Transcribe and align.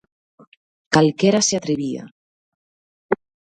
Calquera 0.93 1.41
se 1.47 1.55
atrevía. 1.57 2.03